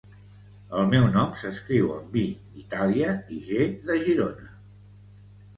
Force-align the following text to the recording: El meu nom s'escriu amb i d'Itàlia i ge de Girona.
El 0.77 0.87
meu 0.93 1.03
nom 1.17 1.35
s'escriu 1.41 1.91
amb 1.97 2.17
i 2.21 2.25
d'Itàlia 2.55 3.13
i 3.37 3.43
ge 3.51 3.71
de 3.91 3.99
Girona. 4.07 4.53